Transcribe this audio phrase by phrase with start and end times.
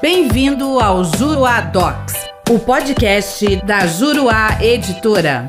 [0.00, 2.14] Bem-vindo ao Juruá Docs,
[2.48, 5.46] o podcast da Juruá Editora.